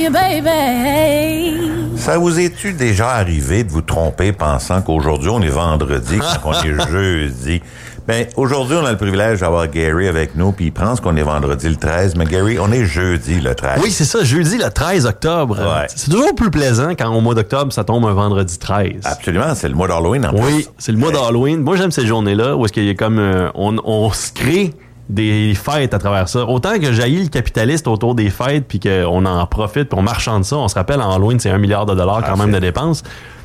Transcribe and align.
you, 0.00 0.10
baby. 0.10 1.70
Ça 1.96 2.16
vous 2.18 2.38
est-tu 2.40 2.72
déjà 2.72 3.10
arrivé 3.10 3.64
de 3.64 3.70
vous 3.70 3.82
tromper 3.82 4.32
pensant 4.32 4.80
qu'aujourd'hui 4.82 5.28
on 5.28 5.42
est 5.42 5.48
vendredi 5.48 6.18
quand 6.42 6.50
on 6.50 6.52
est 6.62 6.88
jeudi? 6.90 7.60
Ben, 8.08 8.26
aujourd'hui, 8.36 8.76
on 8.80 8.84
a 8.86 8.90
le 8.92 8.96
privilège 8.96 9.40
d'avoir 9.40 9.68
Gary 9.68 10.08
avec 10.08 10.34
nous, 10.34 10.50
puis 10.52 10.66
il 10.66 10.72
pense 10.72 11.00
qu'on 11.00 11.16
est 11.16 11.22
vendredi 11.22 11.68
le 11.68 11.76
13, 11.76 12.16
mais 12.16 12.24
Gary, 12.24 12.58
on 12.58 12.72
est 12.72 12.84
jeudi 12.86 13.40
le 13.40 13.54
13. 13.54 13.80
Oui, 13.84 13.90
c'est 13.92 14.06
ça, 14.06 14.24
jeudi 14.24 14.56
le 14.56 14.68
13 14.68 15.06
octobre. 15.06 15.58
Ouais. 15.60 15.86
C'est 15.94 16.10
toujours 16.10 16.34
plus 16.34 16.50
plaisant 16.50 16.90
quand 16.98 17.14
au 17.14 17.20
mois 17.20 17.34
d'octobre, 17.34 17.72
ça 17.72 17.84
tombe 17.84 18.06
un 18.06 18.12
vendredi 18.14 18.58
13. 18.58 19.02
Absolument, 19.04 19.54
c'est 19.54 19.68
le 19.68 19.74
mois 19.74 19.86
d'Halloween 19.86 20.26
en 20.26 20.32
Oui, 20.34 20.40
plus. 20.64 20.68
c'est 20.78 20.90
le 20.92 20.98
mois 20.98 21.12
d'Halloween. 21.12 21.60
Moi, 21.60 21.76
j'aime 21.76 21.92
ces 21.92 22.06
journées-là 22.06 22.56
où 22.56 22.64
est-ce 22.64 22.72
qu'il 22.72 22.84
y 22.86 22.90
a 22.90 22.94
comme 22.94 23.18
euh, 23.20 23.48
on, 23.54 23.76
on 23.84 24.10
se 24.12 24.32
crée 24.32 24.72
des 25.10 25.54
fêtes 25.54 25.92
à 25.94 25.98
travers 25.98 26.28
ça. 26.28 26.44
Autant 26.46 26.78
que 26.78 26.92
jaillit 26.92 27.24
le 27.24 27.28
capitaliste 27.28 27.86
autour 27.88 28.14
des 28.14 28.30
fêtes 28.30 28.64
puis 28.66 28.80
qu'on 28.80 29.24
en 29.26 29.46
profite 29.46 29.88
puis 29.88 29.98
on 29.98 30.02
marchande 30.02 30.44
ça. 30.44 30.56
On 30.56 30.68
se 30.68 30.74
rappelle, 30.74 31.00
en 31.00 31.10
Halloween, 31.12 31.38
c'est 31.40 31.50
un 31.50 31.58
milliard 31.58 31.86
de 31.86 31.94
dollars 31.94 32.22
quand 32.24 32.34
Ah, 32.34 32.36
même 32.36 32.52
de 32.52 32.58
dépenses. 32.58 33.02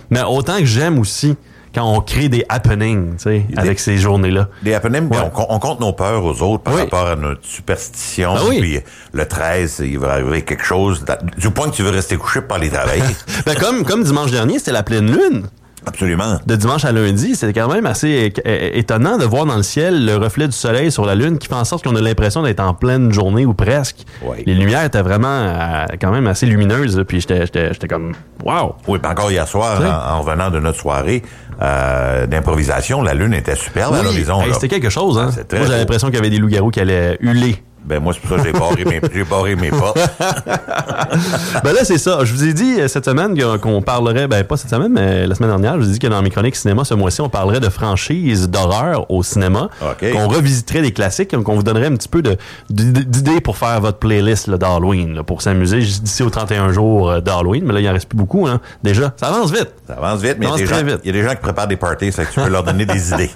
Mais 0.09 0.21
autant 0.21 0.57
que 0.59 0.65
j'aime 0.65 0.99
aussi 0.99 1.35
quand 1.73 1.83
on 1.93 1.99
crée 1.99 2.29
des 2.29 2.45
happenings, 2.47 3.17
tu 3.17 3.23
sais, 3.23 3.45
avec 3.57 3.79
ces 3.81 3.97
journées-là. 3.97 4.47
Des 4.63 4.73
happenings, 4.73 5.09
Ouais. 5.09 5.17
on, 5.25 5.29
com- 5.29 5.45
on 5.49 5.59
compte 5.59 5.81
nos 5.81 5.91
peurs 5.91 6.23
aux 6.23 6.41
autres 6.41 6.63
par 6.63 6.73
Oui. 6.75 6.81
rapport 6.83 7.07
à 7.07 7.15
notre 7.17 7.43
superstition. 7.43 8.35
Oui. 8.47 8.59
Puis 8.61 8.79
le 9.11 9.25
13, 9.27 9.81
il 9.85 9.99
va 9.99 10.13
arriver 10.13 10.43
quelque 10.43 10.63
chose, 10.63 11.03
du 11.37 11.49
point 11.49 11.69
que 11.69 11.75
tu 11.75 11.83
veux 11.83 11.89
rester 11.89 12.15
couché 12.15 12.39
pour 12.39 12.47
pas 12.49 12.55
aller 12.55 12.69
travailler. 12.69 13.03
Ben, 13.45 13.55
comme, 13.55 13.83
comme 13.83 14.03
dimanche 14.03 14.31
dernier, 14.31 14.57
c'était 14.59 14.71
la 14.71 14.83
pleine 14.83 15.07
lune. 15.11 15.47
Absolument. 15.85 16.39
de 16.45 16.55
dimanche 16.55 16.85
à 16.85 16.91
lundi, 16.91 17.35
c'était 17.35 17.53
quand 17.59 17.71
même 17.71 17.85
assez 17.85 18.33
étonnant 18.73 19.17
de 19.17 19.25
voir 19.25 19.45
dans 19.45 19.57
le 19.57 19.63
ciel 19.63 20.05
le 20.05 20.15
reflet 20.17 20.47
du 20.47 20.53
soleil 20.55 20.91
sur 20.91 21.05
la 21.05 21.15
lune 21.15 21.37
qui 21.37 21.47
fait 21.47 21.55
en 21.55 21.63
sorte 21.65 21.83
qu'on 21.83 21.95
a 21.95 22.01
l'impression 22.01 22.43
d'être 22.43 22.59
en 22.59 22.73
pleine 22.73 23.11
journée 23.11 23.45
ou 23.45 23.53
presque. 23.53 24.05
Oui. 24.23 24.43
Les 24.45 24.53
lumières 24.53 24.83
étaient 24.83 25.01
vraiment 25.01 25.27
euh, 25.27 25.85
quand 26.01 26.11
même 26.11 26.27
assez 26.27 26.45
lumineuses, 26.45 26.97
là, 26.97 27.03
puis 27.05 27.21
j'étais 27.21 27.41
j'étais 27.45 27.73
j'étais 27.73 27.87
comme 27.87 28.13
wow. 28.43 28.75
Oui, 28.87 28.99
puis 28.99 29.11
encore 29.11 29.31
hier 29.31 29.47
soir, 29.47 29.79
en, 29.81 30.15
en 30.15 30.21
revenant 30.21 30.49
de 30.49 30.59
notre 30.59 30.79
soirée 30.79 31.23
euh, 31.61 32.25
d'improvisation, 32.27 33.01
la 33.01 33.13
lune 33.13 33.33
était 33.33 33.55
superbe 33.55 33.93
à 33.95 34.03
l'horizon. 34.03 34.41
hey, 34.41 34.53
c'était 34.53 34.67
quelque 34.67 34.89
chose 34.89 35.17
hein. 35.17 35.27
Ah, 35.29 35.31
c'est 35.33 35.53
Moi 35.53 35.65
j'avais 35.67 35.79
l'impression 35.79 36.07
qu'il 36.07 36.15
y 36.17 36.19
avait 36.19 36.29
des 36.29 36.37
loups-garous 36.39 36.71
qui 36.71 36.79
allaient 36.79 37.17
huler. 37.21 37.63
Ben 37.85 37.99
moi, 38.01 38.13
c'est 38.13 38.19
pour 38.19 38.29
ça 38.37 38.43
que 38.43 38.47
j'ai 38.47 38.51
barré 38.59 38.83
mes, 38.85 39.01
j'ai 39.13 39.23
barré 39.23 39.55
mes 39.55 39.69
portes. 39.69 39.99
ben 41.63 41.73
là 41.73 41.83
c'est 41.83 41.97
ça, 41.97 42.19
je 42.23 42.33
vous 42.33 42.43
ai 42.43 42.53
dit 42.53 42.79
euh, 42.79 42.87
cette 42.87 43.05
semaine 43.05 43.37
qu'on 43.59 43.81
parlerait 43.81 44.27
ben 44.27 44.43
pas 44.43 44.57
cette 44.57 44.69
semaine 44.69 44.91
mais 44.91 45.27
la 45.27 45.35
semaine 45.35 45.49
dernière, 45.49 45.73
je 45.75 45.79
vous 45.81 45.89
ai 45.89 45.93
dit 45.93 45.99
que 45.99 46.07
dans 46.07 46.21
mes 46.21 46.29
chroniques 46.29 46.55
cinéma 46.55 46.83
ce 46.83 46.93
mois-ci, 46.93 47.21
on 47.21 47.29
parlerait 47.29 47.59
de 47.59 47.69
franchises 47.69 48.49
d'horreur 48.49 49.09
au 49.11 49.23
cinéma, 49.23 49.69
OK. 49.81 50.11
qu'on 50.11 50.27
revisiterait 50.27 50.81
des 50.81 50.91
classiques, 50.91 51.35
qu'on 51.43 51.55
vous 51.55 51.63
donnerait 51.63 51.87
un 51.87 51.95
petit 51.95 52.07
peu 52.09 52.21
de 52.21 52.37
d'idées 52.69 53.41
pour 53.41 53.57
faire 53.57 53.79
votre 53.81 53.99
playlist 53.99 54.49
d'Halloween 54.49 55.21
pour 55.23 55.41
s'amuser 55.41 55.79
d'ici 55.79 56.23
aux 56.23 56.29
31 56.29 56.71
jours 56.71 57.09
euh, 57.09 57.21
d'Halloween, 57.21 57.63
mais 57.65 57.73
là 57.73 57.79
il 57.81 57.89
en 57.89 57.93
reste 57.93 58.09
plus 58.09 58.17
beaucoup 58.17 58.47
hein, 58.47 58.59
déjà. 58.83 59.13
Ça 59.17 59.27
avance 59.27 59.51
vite. 59.51 59.69
Ça 59.87 59.93
avance 59.93 60.21
vite, 60.21 60.37
mais 60.39 60.47
il 60.47 60.49
y, 60.49 60.53
a 60.53 60.57
des 60.57 60.65
gens- 60.65 60.83
vite. 60.83 60.99
y 61.03 61.09
a 61.09 61.13
des 61.13 61.23
gens 61.23 61.29
qui 61.31 61.41
préparent 61.41 61.67
des 61.67 61.75
parties, 61.77 62.11
ça 62.11 62.23
fait 62.23 62.29
que 62.29 62.33
tu 62.33 62.41
peux 62.41 62.49
leur 62.49 62.63
donner 62.63 62.85
des 62.85 63.09
idées. 63.13 63.29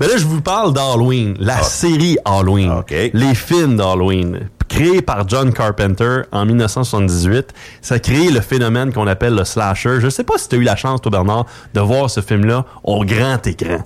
Mais 0.00 0.06
là, 0.06 0.14
je 0.16 0.24
vous 0.24 0.40
parle 0.40 0.72
d'Halloween, 0.72 1.34
la 1.38 1.62
série 1.62 2.16
Halloween, 2.24 2.70
OK. 2.70 2.94
les 3.12 3.34
films 3.34 3.76
d'Halloween, 3.76 3.89
créés 4.68 5.02
par 5.02 5.28
John 5.28 5.52
Carpenter 5.52 6.22
en 6.32 6.46
1978. 6.46 7.52
Ça 7.82 7.96
a 7.96 7.98
créé 7.98 8.30
le 8.30 8.40
phénomène 8.40 8.92
qu'on 8.92 9.06
appelle 9.06 9.34
le 9.34 9.44
slasher. 9.44 10.00
Je 10.00 10.08
sais 10.08 10.24
pas 10.24 10.38
si 10.38 10.48
tu 10.48 10.56
as 10.56 10.58
eu 10.58 10.62
la 10.62 10.76
chance, 10.76 11.00
toi, 11.02 11.10
Bernard, 11.10 11.46
de 11.74 11.80
voir 11.80 12.08
ce 12.08 12.20
film-là 12.20 12.64
au 12.84 13.04
grand 13.04 13.46
écran. 13.46 13.78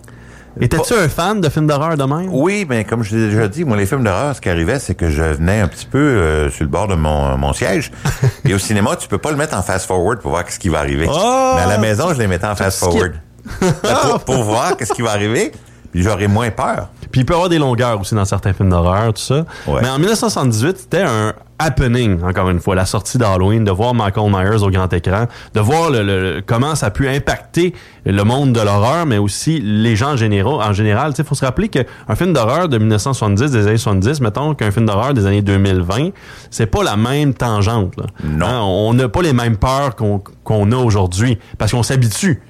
Étais-tu 0.60 0.94
un 0.94 1.08
fan 1.08 1.41
de 1.41 1.48
films 1.48 1.66
d'horreur 1.66 1.97
de 1.97 2.05
même? 2.05 2.28
Oui, 2.30 2.64
mais 2.69 2.84
comme 2.84 3.02
je 3.02 3.16
l'ai 3.16 3.28
déjà 3.30 3.48
dit, 3.48 3.64
moi, 3.64 3.77
les 3.77 3.86
films 3.86 4.05
d'horreur, 4.05 4.36
ce 4.36 4.41
qui 4.41 4.48
arrivait, 4.48 4.78
c'est 4.78 4.94
que 4.94 5.10
je 5.10 5.22
venais 5.22 5.60
un 5.60 5.66
petit 5.66 5.86
peu 5.86 5.98
euh, 5.98 6.50
sur 6.50 6.62
le 6.62 6.71
bord 6.71 6.86
de 6.86 6.94
mon, 6.94 7.36
mon 7.36 7.53
siège. 7.53 7.91
Et 8.44 8.54
au 8.54 8.59
cinéma, 8.59 8.94
tu 8.94 9.09
peux 9.09 9.19
pas 9.19 9.32
le 9.32 9.36
mettre 9.36 9.56
en 9.56 9.62
fast-forward 9.62 10.21
pour 10.21 10.31
voir 10.31 10.44
ce 10.48 10.59
qui 10.59 10.69
va 10.69 10.78
arriver. 10.78 11.09
Ah! 11.10 11.54
Mais 11.56 11.62
à 11.62 11.66
la 11.66 11.78
maison, 11.78 12.12
je 12.15 12.19
les 12.19 12.28
mettais 12.28 12.47
en 12.47 12.54
fast-forward. 12.54 13.15
Ben, 13.60 13.72
pour, 13.82 14.21
pour 14.21 14.42
voir 14.44 14.76
qu'est-ce 14.76 14.92
qui 14.92 15.03
va 15.03 15.10
arriver, 15.10 15.50
j'aurais 15.94 16.28
moins 16.28 16.50
peur. 16.50 16.88
Puis 17.12 17.21
il 17.21 17.25
peut 17.25 17.34
y 17.34 17.37
avoir 17.37 17.49
des 17.49 17.59
longueurs 17.59 18.00
aussi 18.00 18.15
dans 18.15 18.25
certains 18.25 18.53
films 18.53 18.71
d'horreur, 18.71 19.12
tout 19.15 19.22
ça. 19.22 19.44
Ouais. 19.66 19.81
Mais 19.82 19.88
en 19.88 19.99
1978, 19.99 20.78
c'était 20.78 21.03
un 21.03 21.32
happening, 21.60 22.21
encore 22.25 22.50
une 22.50 22.59
fois, 22.59 22.75
la 22.75 22.84
sortie 22.84 23.16
d'Halloween, 23.16 23.62
de 23.62 23.71
voir 23.71 23.94
Michael 23.94 24.28
Myers 24.28 24.62
au 24.65 24.71
grand 24.71 24.93
écran, 24.93 25.27
de 25.54 25.60
voir 25.60 25.88
le, 25.91 26.03
le- 26.03 26.43
comment 26.44 26.75
ça 26.75 26.87
a 26.87 26.91
pu 26.91 27.09
impacter 27.09 27.72
le 28.04 28.22
monde 28.25 28.53
de 28.53 28.60
l'horreur, 28.60 29.06
mais 29.06 29.19
aussi 29.19 29.60
les 29.60 29.94
gens 29.94 30.15
en, 30.15 30.16
généraux, 30.16 30.60
en 30.60 30.72
général. 30.72 31.12
Il 31.16 31.25
faut 31.25 31.37
se 31.37 31.44
rappeler 31.44 31.69
qu'un 31.69 31.84
film 32.16 32.33
d'horreur 32.33 32.69
de 32.69 32.77
1970, 32.78 33.53
des 33.53 33.66
années 33.69 33.77
70, 33.77 34.21
mettons 34.21 34.54
qu'un 34.54 34.72
film 34.72 34.87
d'horreur 34.87 35.15
des 35.15 35.27
années 35.27 35.43
2020, 35.43 36.10
c'est 36.50 36.66
pas 36.66 36.83
la 36.83 36.97
même 36.97 37.33
tangente. 37.34 37.97
Là. 37.97 38.04
Non. 38.25 38.47
Hein, 38.47 38.60
on 38.62 38.93
n'a 38.94 39.09
pas 39.09 39.22
les 39.22 39.33
mêmes 39.33 39.56
peurs 39.56 39.94
qu'on 39.94 40.19
qu'on 40.43 40.72
a 40.72 40.77
aujourd'hui, 40.77 41.38
parce 41.56 41.71
qu'on 41.71 41.84
s'habitue. 41.84 42.43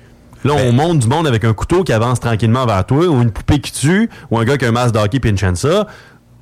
Là, 0.45 0.53
on 0.55 0.57
Ben- 0.71 0.77
monte 0.77 0.99
du 1.01 1.09
monde 1.09 1.27
avec 1.27 1.45
un 1.45 1.53
couteau 1.55 1.85
qui 1.85 1.93
avance 1.93 2.21
tranquillement 2.21 2.67
vers 2.67 2.85
toi, 2.85 3.07
ou 3.07 3.23
une 3.23 3.31
poupée 3.31 3.61
qui 3.61 3.73
tue, 3.73 4.11
ou 4.31 4.39
un 4.39 4.45
gars 4.45 4.57
qui 4.59 4.65
a 4.65 4.69
un 4.69 4.73
masque 4.73 4.95
d'hockey 4.95 5.19
puis 5.21 5.31
une 5.31 5.39
chainsaw. 5.39 5.85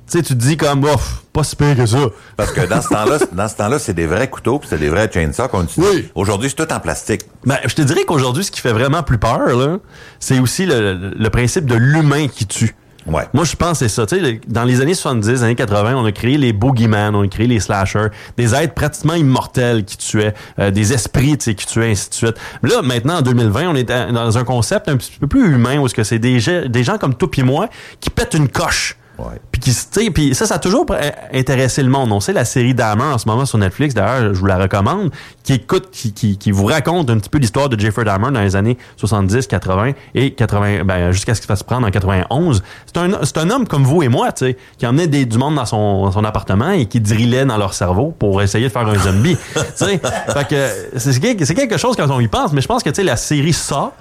Tu 0.05 0.17
sais, 0.17 0.21
tu 0.23 0.33
te 0.35 0.39
dis 0.43 0.57
comme, 0.57 0.81
bof, 0.81 1.23
pas 1.31 1.45
si 1.45 1.55
pire 1.55 1.77
que 1.77 1.85
ça. 1.85 1.97
Parce 2.35 2.51
que 2.51 2.67
dans 2.67 2.81
ce 2.81 2.89
temps-là, 2.89 3.17
dans 3.31 3.47
ce 3.47 3.55
temps-là, 3.55 3.79
c'est 3.79 3.93
des 3.93 4.05
vrais 4.05 4.29
couteaux, 4.29 4.59
puis 4.59 4.67
c'est 4.69 4.77
des 4.77 4.89
vrais 4.89 5.09
chainsaws 5.11 5.47
qu'on 5.47 5.63
utilise. 5.63 5.89
Oui. 5.89 6.09
Aujourd'hui, 6.15 6.49
c'est 6.49 6.65
tout 6.65 6.73
en 6.73 6.79
plastique. 6.81 7.21
Ben, 7.45 7.57
je 7.65 7.73
te 7.73 7.81
dirais 7.81 8.03
qu'aujourd'hui, 8.05 8.43
ce 8.43 8.51
qui 8.51 8.59
fait 8.59 8.73
vraiment 8.73 9.01
plus 9.03 9.17
peur, 9.17 9.55
là, 9.55 9.77
c'est 10.19 10.39
aussi 10.39 10.65
le, 10.65 11.13
le 11.17 11.29
principe 11.29 11.65
de 11.65 11.75
l'humain 11.75 12.27
qui 12.27 12.45
tue. 12.45 12.75
Ouais. 13.05 13.23
Moi, 13.33 13.43
je 13.43 13.55
pense 13.55 13.79
que 13.79 13.87
c'est 13.87 13.89
ça. 13.93 14.05
Tu 14.05 14.19
sais, 14.19 14.41
dans 14.47 14.63
les 14.63 14.79
années 14.81 14.93
70, 14.93 15.43
années 15.43 15.55
80, 15.55 15.95
on 15.95 16.05
a 16.05 16.11
créé 16.11 16.37
les 16.37 16.53
boogeyman, 16.53 17.13
on 17.15 17.23
a 17.23 17.27
créé 17.27 17.47
les 17.47 17.59
slashers, 17.59 18.07
des 18.37 18.55
êtres 18.55 18.73
pratiquement 18.73 19.15
immortels 19.15 19.83
qui 19.83 19.97
tuaient, 19.97 20.33
euh, 20.59 20.71
des 20.71 20.93
esprits 20.93 21.37
tu 21.37 21.45
sais, 21.45 21.55
qui 21.55 21.65
tuaient, 21.65 21.91
ainsi 21.91 22.09
de 22.09 22.15
suite. 22.15 22.35
Mais 22.61 22.69
là, 22.69 22.81
maintenant, 22.81 23.17
en 23.17 23.21
2020, 23.21 23.69
on 23.69 23.75
est 23.75 23.83
dans 23.83 24.37
un 24.37 24.43
concept 24.43 24.87
un 24.87 24.97
petit 24.97 25.11
peu 25.19 25.27
plus 25.27 25.53
humain, 25.53 25.79
où 25.79 25.87
c'est 25.87 26.19
des, 26.19 26.39
gens- 26.39 26.67
des 26.67 26.83
gens 26.83 26.97
comme 26.97 27.15
toi 27.15 27.27
et 27.37 27.43
moi 27.43 27.67
qui 27.99 28.09
pètent 28.09 28.35
une 28.35 28.47
coche. 28.47 28.97
Ouais. 29.19 29.39
Sais, 29.71 30.09
puis 30.11 30.35
ça, 30.35 30.45
ça 30.45 30.55
a 30.55 30.59
toujours 30.59 30.85
pr- 30.85 31.11
intéressé 31.33 31.83
le 31.83 31.89
monde. 31.89 32.11
On 32.11 32.19
sait 32.19 32.33
la 32.33 32.45
série 32.45 32.73
Dahmer 32.73 33.03
en 33.03 33.17
ce 33.17 33.27
moment 33.27 33.45
sur 33.45 33.57
Netflix, 33.57 33.93
d'ailleurs, 33.93 34.33
je 34.33 34.39
vous 34.39 34.45
la 34.45 34.57
recommande, 34.57 35.11
qui 35.43 35.53
écoute, 35.53 35.89
qui, 35.91 36.13
qui, 36.13 36.37
qui 36.37 36.51
vous 36.51 36.65
raconte 36.65 37.09
un 37.09 37.17
petit 37.17 37.29
peu 37.29 37.37
l'histoire 37.37 37.69
de 37.69 37.79
Jeffrey 37.79 38.03
Dahmer 38.05 38.31
dans 38.31 38.41
les 38.41 38.55
années 38.55 38.77
70, 38.97 39.47
80 39.47 39.91
et 40.15 40.31
80, 40.33 40.83
ben, 40.83 41.11
jusqu'à 41.11 41.35
ce 41.35 41.41
qu'il 41.41 41.47
fasse 41.47 41.63
prendre 41.63 41.87
en 41.87 41.91
91. 41.91 42.63
C'est 42.85 42.97
un, 42.97 43.09
c'est 43.23 43.37
un 43.37 43.49
homme 43.49 43.67
comme 43.67 43.83
vous 43.83 44.03
et 44.03 44.09
moi, 44.09 44.31
tu 44.31 44.45
sais, 44.45 44.57
qui 44.77 44.85
emmenait 44.87 45.07
du 45.25 45.37
monde 45.37 45.55
dans 45.55 45.65
son, 45.65 46.11
son 46.11 46.23
appartement 46.23 46.71
et 46.71 46.85
qui 46.85 46.99
drillait 46.99 47.45
dans 47.45 47.57
leur 47.57 47.73
cerveau 47.73 48.13
pour 48.17 48.41
essayer 48.41 48.67
de 48.67 48.71
faire 48.71 48.87
un 48.87 48.97
zombie. 48.99 49.37
tu 49.55 49.61
sais, 49.75 49.99
fait 50.33 50.47
que 50.47 50.99
c'est 50.99 51.19
quelque, 51.19 51.45
c'est 51.45 51.55
quelque 51.55 51.77
chose 51.77 51.95
quand 51.95 52.09
on 52.09 52.19
y 52.19 52.27
pense, 52.27 52.51
mais 52.53 52.61
je 52.61 52.67
pense 52.67 52.83
que, 52.83 52.89
tu 52.89 52.95
sais, 52.97 53.03
la 53.03 53.17
série 53.17 53.53
Ça, 53.53 53.91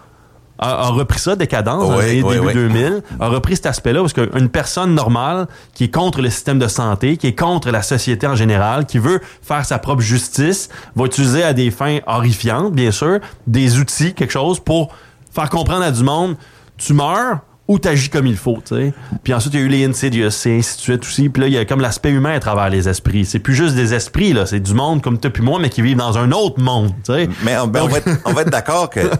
a, 0.62 0.86
a 0.86 0.88
repris 0.88 1.18
ça, 1.18 1.36
Décadence, 1.36 1.88
dans 1.88 2.00
les 2.00 2.22
début 2.22 2.38
oui. 2.38 2.52
2000, 2.54 3.02
a 3.20 3.28
repris 3.28 3.56
cet 3.56 3.66
aspect-là, 3.66 4.00
parce 4.00 4.12
qu'une 4.12 4.48
personne 4.48 4.94
normale 4.94 5.46
qui 5.74 5.84
est 5.84 5.90
contre 5.90 6.20
le 6.20 6.30
système 6.30 6.58
de 6.58 6.68
santé, 6.68 7.16
qui 7.16 7.26
est 7.28 7.38
contre 7.38 7.70
la 7.70 7.82
société 7.82 8.26
en 8.26 8.36
général, 8.36 8.86
qui 8.86 8.98
veut 8.98 9.20
faire 9.42 9.64
sa 9.64 9.78
propre 9.78 10.02
justice, 10.02 10.68
va 10.96 11.04
utiliser 11.04 11.42
à 11.42 11.52
des 11.52 11.70
fins 11.70 11.98
horrifiantes, 12.06 12.72
bien 12.72 12.90
sûr, 12.90 13.18
des 13.46 13.78
outils, 13.78 14.14
quelque 14.14 14.32
chose 14.32 14.60
pour 14.60 14.94
faire 15.30 15.50
comprendre 15.50 15.82
à 15.82 15.90
du 15.90 16.02
monde, 16.02 16.36
tu 16.76 16.94
meurs 16.94 17.40
ou 17.72 17.78
t'agis 17.78 18.08
comme 18.10 18.26
il 18.26 18.36
faut, 18.36 18.58
tu 18.66 18.74
sais. 18.76 18.92
Puis 19.24 19.34
ensuite, 19.34 19.54
il 19.54 19.60
y 19.60 19.62
a 19.62 19.66
eu 19.66 19.68
les 19.68 19.84
Insidious, 19.84 20.28
et 20.46 20.58
ainsi 20.58 20.76
de 20.76 20.80
suite 20.82 21.02
aussi. 21.02 21.28
Puis 21.28 21.42
là, 21.42 21.48
il 21.48 21.54
y 21.54 21.58
a 21.58 21.64
comme 21.64 21.80
l'aspect 21.80 22.10
humain 22.10 22.34
à 22.34 22.40
travers 22.40 22.68
les 22.70 22.88
esprits. 22.88 23.24
C'est 23.24 23.38
plus 23.38 23.54
juste 23.54 23.74
des 23.74 23.94
esprits, 23.94 24.32
là. 24.32 24.46
C'est 24.46 24.60
du 24.60 24.74
monde 24.74 25.02
comme 25.02 25.18
toi 25.18 25.30
puis 25.30 25.42
moi, 25.42 25.58
mais 25.60 25.70
qui 25.70 25.82
vivent 25.82 25.96
dans 25.96 26.18
un 26.18 26.30
autre 26.32 26.60
monde, 26.60 26.90
tu 27.04 27.12
sais. 27.12 27.28
Mais 27.44 27.56
on, 27.58 27.66
ben, 27.66 27.82
on 27.82 27.88
va 27.88 27.98
être, 27.98 28.10
on 28.24 28.32
va 28.32 28.42
être 28.42 28.50
d'accord 28.50 28.90
que 28.90 29.00
euh, 29.00 29.10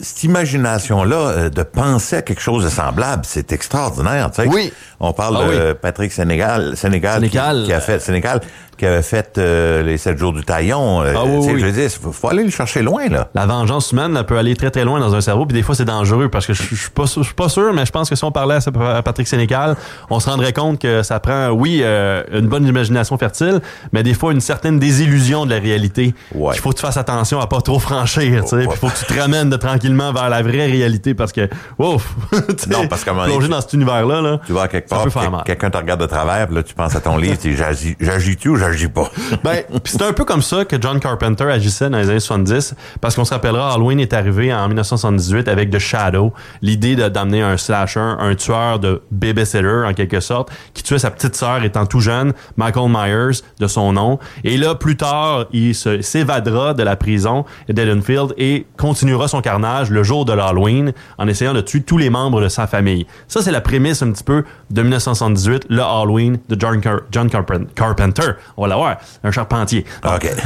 cette 0.00 0.24
imagination-là 0.24 1.16
euh, 1.16 1.50
de 1.50 1.62
penser 1.62 2.16
à 2.16 2.22
quelque 2.22 2.40
chose 2.42 2.64
de 2.64 2.68
semblable, 2.70 3.22
c'est 3.26 3.52
extraordinaire. 3.52 4.30
Tu 4.30 4.42
sais. 4.42 4.48
Oui. 4.48 4.72
On 5.00 5.12
parle 5.12 5.38
Ah 5.40 5.50
de 5.54 5.72
Patrick 5.74 6.12
Sénégal, 6.12 6.76
Sénégal, 6.76 7.16
qui- 7.22 7.28
Sénégal. 7.30 7.64
Qui, 7.66 7.72
a 7.72 7.80
fait 7.80 8.00
Sénégal, 8.00 8.40
qui 8.78 8.86
avait 8.86 9.02
fait 9.02 9.36
euh, 9.36 9.82
les 9.82 9.98
sept 9.98 10.16
jours 10.18 10.32
du 10.32 10.42
taillon. 10.42 11.00
Ah 11.02 11.24
oui. 11.26 11.58
Je 11.58 11.66
veux 11.66 11.72
dire, 11.72 11.90
faut, 11.90 12.12
faut 12.12 12.28
aller 12.28 12.44
le 12.44 12.50
chercher 12.50 12.80
loin 12.82 13.06
là. 13.08 13.28
La 13.34 13.44
vengeance 13.46 13.92
humaine 13.92 14.16
elle 14.16 14.24
peut 14.24 14.38
aller 14.38 14.56
très 14.56 14.70
très 14.70 14.84
loin 14.84 14.98
dans 15.00 15.14
un 15.14 15.20
cerveau, 15.20 15.44
puis 15.44 15.54
des 15.54 15.62
fois 15.62 15.74
c'est 15.74 15.84
dangereux 15.84 16.28
parce 16.30 16.46
que 16.46 16.54
je, 16.54 16.62
je 16.62 16.74
suis 16.74 16.90
pas 16.90 17.06
sûr- 17.06 17.22
je 17.22 17.28
suis 17.28 17.34
pas 17.34 17.48
sûr, 17.50 17.72
mais 17.74 17.84
je 17.84 17.92
pense 17.96 18.10
que 18.10 18.16
si 18.16 18.24
on 18.24 18.30
parlait 18.32 18.56
à, 18.56 19.02
Patrick 19.02 19.26
Sénécal, 19.26 19.74
on 20.10 20.20
se 20.20 20.28
rendrait 20.28 20.52
compte 20.52 20.78
que 20.80 21.02
ça 21.02 21.18
prend, 21.18 21.48
oui, 21.48 21.80
euh, 21.82 22.22
une 22.32 22.46
bonne 22.46 22.66
imagination 22.66 23.16
fertile, 23.16 23.60
mais 23.92 24.02
des 24.02 24.12
fois 24.12 24.32
une 24.32 24.40
certaine 24.42 24.78
désillusion 24.78 25.46
de 25.46 25.54
la 25.54 25.60
réalité. 25.60 26.14
Ouais. 26.34 26.54
Il 26.54 26.60
faut 26.60 26.70
que 26.70 26.76
tu 26.76 26.82
fasses 26.82 26.98
attention 26.98 27.40
à 27.40 27.46
pas 27.46 27.60
trop 27.62 27.78
franchir, 27.78 28.42
tu 28.44 28.50
sais, 28.50 28.56
Ouais. 28.56 28.66
puis 28.66 28.78
faut 28.78 28.88
que 28.88 28.98
tu 28.98 29.04
te 29.06 29.18
ramènes 29.18 29.48
de 29.48 29.56
tranquillement 29.56 30.12
vers 30.12 30.28
la 30.28 30.42
vraie 30.42 30.66
réalité 30.66 31.14
parce 31.14 31.32
que, 31.32 31.48
ouf, 31.78 32.14
Non, 32.70 32.86
parce 32.86 33.02
qu'à 33.04 33.12
plonger 33.14 33.48
dans 33.48 33.60
cet 33.62 33.72
univers-là, 33.72 34.20
là, 34.20 34.40
Tu 34.46 34.52
vas 34.52 34.68
quelque 34.68 34.88
part, 34.88 35.06
quelqu'un 35.44 35.70
te 35.70 35.76
regarde 35.78 36.00
de 36.02 36.06
travers, 36.06 36.50
là 36.52 36.62
tu 36.62 36.74
penses 36.74 36.94
à 36.96 37.00
ton 37.00 37.16
livre, 37.16 37.38
tu 37.40 37.56
j'agis-tu 37.56 38.48
ou 38.50 38.56
j'agis 38.56 38.88
pas? 38.88 39.10
Ben, 39.44 39.62
c'est 39.84 40.02
un 40.02 40.12
peu 40.12 40.24
comme 40.24 40.42
ça 40.42 40.64
que 40.64 40.76
John 40.80 40.98
Carpenter 41.00 41.44
agissait 41.44 41.88
dans 41.88 41.98
les 41.98 42.10
années 42.10 42.20
70, 42.20 42.74
parce 43.00 43.14
qu'on 43.14 43.24
se 43.24 43.32
rappellera, 43.32 43.72
Halloween 43.72 44.00
est 44.00 44.12
arrivé 44.12 44.52
en 44.52 44.66
1978 44.66 45.48
avec 45.48 45.70
The 45.70 45.78
Shadow, 45.78 46.32
l'idée 46.62 46.96
de- 46.96 47.08
d'amener 47.08 47.42
un 47.42 47.56
slasher 47.56 47.85
slasher, 47.86 48.16
un 48.18 48.34
tueur 48.34 48.78
de 48.78 49.02
babysitter 49.10 49.84
en 49.86 49.94
quelque 49.94 50.20
sorte, 50.20 50.50
qui 50.74 50.82
tuait 50.82 50.98
sa 50.98 51.10
petite 51.10 51.34
sœur 51.36 51.62
étant 51.64 51.86
tout 51.86 52.00
jeune, 52.00 52.32
Michael 52.56 52.90
Myers 52.90 53.40
de 53.58 53.66
son 53.66 53.92
nom. 53.92 54.18
Et 54.44 54.56
là, 54.56 54.74
plus 54.74 54.96
tard, 54.96 55.46
il 55.52 55.74
s'évadera 55.74 56.74
de 56.74 56.82
la 56.82 56.96
prison 56.96 57.44
d'Edenfield 57.68 58.34
et 58.36 58.66
continuera 58.76 59.28
son 59.28 59.40
carnage 59.40 59.90
le 59.90 60.02
jour 60.02 60.24
de 60.24 60.32
l'Halloween 60.32 60.92
en 61.18 61.28
essayant 61.28 61.54
de 61.54 61.60
tuer 61.60 61.82
tous 61.82 61.98
les 61.98 62.10
membres 62.10 62.40
de 62.40 62.48
sa 62.48 62.66
famille. 62.66 63.06
Ça, 63.28 63.42
c'est 63.42 63.52
la 63.52 63.60
prémisse 63.60 64.02
un 64.02 64.10
petit 64.12 64.24
peu 64.24 64.44
de 64.70 64.82
1978, 64.82 65.66
le 65.68 65.82
Halloween 65.82 66.38
de 66.48 66.56
John, 66.58 66.80
Car- 66.80 67.00
John 67.10 67.28
Carpen- 67.28 67.66
Carpenter. 67.74 68.32
On 68.56 68.62
va 68.62 68.68
l'avoir, 68.68 68.96
un 69.24 69.30
charpentier. 69.30 69.84
OK. 70.04 70.26